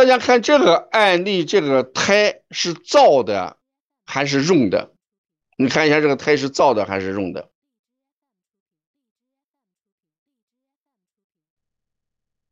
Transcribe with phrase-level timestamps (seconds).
[0.00, 3.58] 大家看这个案例，这个胎是燥的
[4.06, 4.94] 还是润的？
[5.58, 7.50] 你看一下这个胎是燥的还是润的？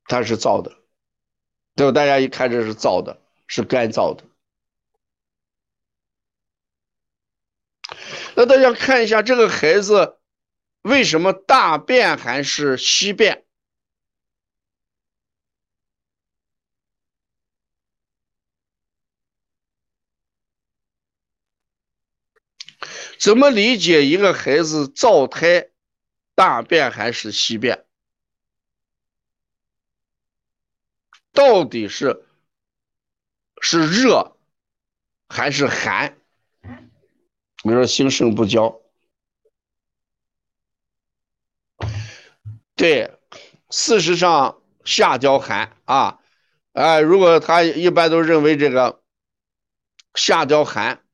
[0.05, 0.77] 它是燥的，
[1.75, 1.93] 对吧？
[1.93, 4.25] 大家一看这是燥的，是干燥的。
[8.37, 10.19] 那大家看一下这个孩子
[10.83, 13.48] 为什么大便还是稀便？
[23.19, 25.71] 怎么理解一个孩子燥胎，
[26.35, 27.85] 大便还是稀便？
[31.33, 32.27] 到底是
[33.61, 34.37] 是热
[35.29, 36.19] 还是寒？
[36.61, 38.81] 比如说心肾不交，
[42.77, 43.19] 对，
[43.71, 46.21] 事实上下焦寒啊，
[46.73, 49.03] 哎，如果他一般都认为这个
[50.15, 51.05] 下焦寒，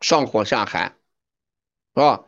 [0.00, 0.99] 上火下寒。
[1.94, 2.24] 啊？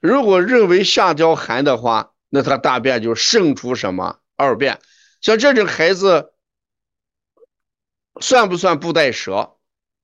[0.00, 4.80] 如果认为下焦寒的话，那他大便就渗出什么二便？
[5.20, 6.32] 像这种孩子，
[8.18, 9.58] 算不算布袋蛇？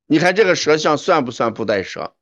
[0.04, 2.14] 你看这个舌象算不算布袋蛇？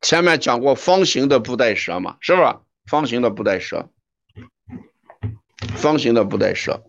[0.00, 2.58] 前面讲过方形的布袋蛇嘛，是不是？
[2.86, 3.90] 方形的布袋蛇，
[5.76, 6.84] 方形的布袋蛇，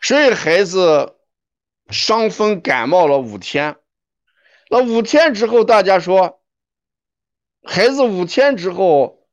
[0.00, 1.18] 所以孩子。
[1.92, 3.76] 伤风感冒了五天，
[4.70, 6.42] 那五天之后，大家说，
[7.62, 9.28] 孩子五天之后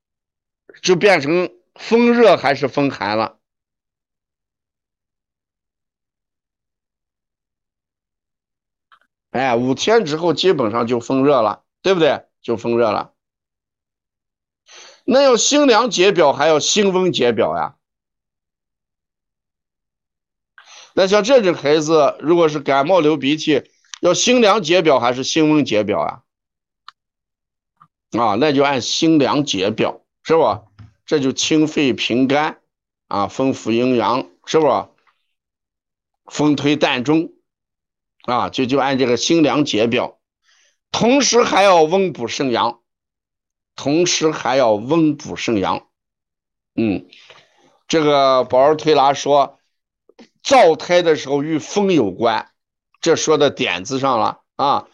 [0.82, 3.40] 就变成风热还是风寒了？
[9.32, 12.26] 哎，五天之后基本上就风热了，对不对？
[12.42, 13.14] 就风热了。
[15.06, 17.79] 那要辛凉解表，还要辛温解表呀？
[20.94, 23.64] 那像这种孩子，如果是感冒流鼻涕，
[24.02, 26.24] 要辛凉解表还是辛温解表啊？
[28.18, 30.64] 啊，那就按辛凉解表，是吧？
[31.06, 32.60] 这就清肺平肝
[33.08, 34.90] 啊，丰富阴阳，是不？
[36.26, 37.32] 风推膻中
[38.24, 40.20] 啊，就就按这个辛凉解表，
[40.92, 42.82] 同时还要温补肾阳，
[43.76, 45.88] 同时还要温补肾阳。
[46.76, 47.08] 嗯，
[47.88, 49.59] 这个宝儿推拿说。
[50.50, 52.50] 燥胎的时候与风有关，
[53.02, 54.88] 这说到点子上了啊，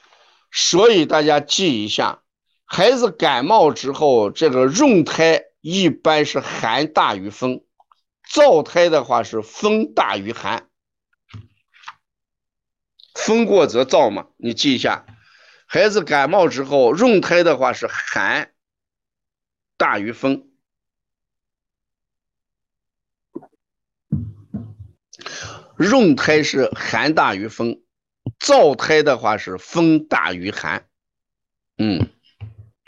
[0.51, 2.23] 所以大家记一下，
[2.65, 7.63] 孩子感冒之后，这个润胎一般是寒大于风，
[8.29, 10.67] 燥胎的话是风大于寒，
[13.13, 15.05] 风过则燥嘛，你记一下，
[15.67, 18.51] 孩子感冒之后润胎的话是寒
[19.77, 20.49] 大于风。
[25.77, 27.81] 润胎是寒大于风，
[28.39, 30.87] 燥胎的话是风大于寒。
[31.77, 32.07] 嗯，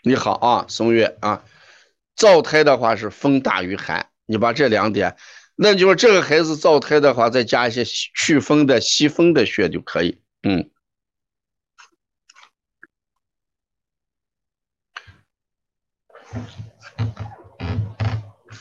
[0.03, 1.44] 你好啊，松月啊，
[2.16, 4.09] 燥胎的话是风大于寒。
[4.25, 5.18] 你把这两点，
[5.56, 10.22] 那就是这个孩子燥胎的话，再加一些祛风的、吸风的穴就可以。
[10.44, 10.69] 嗯，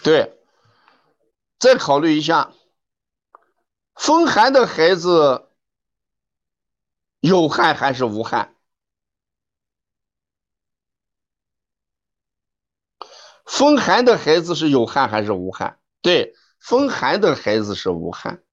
[0.03, 0.33] 对，
[1.61, 2.53] 再考虑一下。
[4.06, 5.49] 风寒的孩子
[7.19, 8.55] 有汗还是无汗？
[13.45, 15.81] 风寒的孩子是有汗还是无汗？
[16.03, 18.45] 对，风寒的孩子是无汗。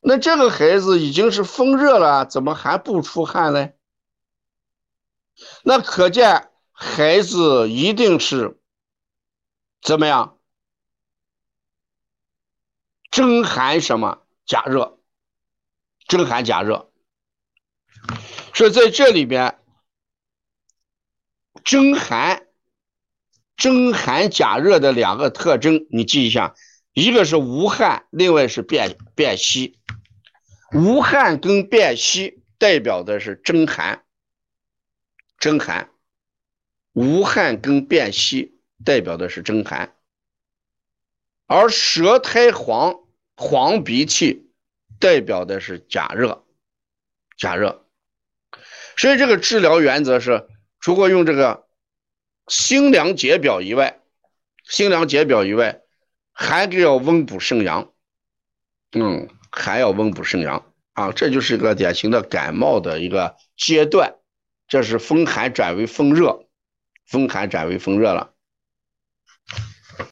[0.00, 3.70] 那这个孩子已经是风热了，怎么还不出汗呢？
[5.62, 8.60] 那可见孩子一定是
[9.80, 10.33] 怎么样？
[13.14, 14.98] 真寒什么加热？
[16.08, 16.90] 真寒加热，
[18.52, 19.56] 所以在这里边，
[21.62, 22.48] 真寒、
[23.56, 26.56] 真寒加热的两个特征，你记一下，
[26.92, 29.78] 一个是无汗，另外是便便稀。
[30.72, 34.04] 无汗跟便稀代表的是真寒，
[35.38, 35.88] 真寒；
[36.92, 39.94] 无汗跟便稀代表的是真寒，
[41.46, 43.03] 而舌苔黄。
[43.36, 44.50] 黄鼻涕
[45.00, 46.44] 代表的是假热，
[47.36, 47.84] 假热，
[48.96, 50.46] 所以这个治疗原则是，
[50.80, 51.66] 除了用这个
[52.46, 54.00] 辛凉解表以外，
[54.64, 55.80] 辛凉解表以外，
[56.32, 57.92] 还得要温补肾阳，
[58.92, 60.70] 嗯，还要温补肾阳。
[60.92, 64.14] 啊，这就是一个典型的感冒的一个阶段，
[64.68, 66.46] 这是风寒转为风热，
[67.04, 68.33] 风寒转为风热了。